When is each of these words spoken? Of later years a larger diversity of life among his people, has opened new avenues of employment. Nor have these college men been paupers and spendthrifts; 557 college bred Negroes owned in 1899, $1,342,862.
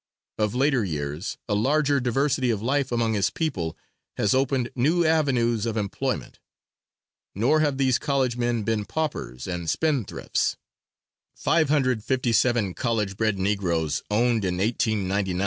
Of 0.39 0.55
later 0.55 0.83
years 0.83 1.37
a 1.47 1.53
larger 1.53 1.99
diversity 1.99 2.49
of 2.49 2.59
life 2.63 2.91
among 2.91 3.13
his 3.13 3.29
people, 3.29 3.77
has 4.17 4.33
opened 4.33 4.71
new 4.75 5.05
avenues 5.05 5.67
of 5.67 5.77
employment. 5.77 6.39
Nor 7.35 7.59
have 7.59 7.77
these 7.77 7.99
college 7.99 8.35
men 8.35 8.63
been 8.63 8.83
paupers 8.85 9.45
and 9.45 9.69
spendthrifts; 9.69 10.57
557 11.35 12.73
college 12.73 13.15
bred 13.15 13.37
Negroes 13.37 14.01
owned 14.09 14.43
in 14.43 14.57
1899, 14.57 15.37
$1,342,862. 15.37 15.39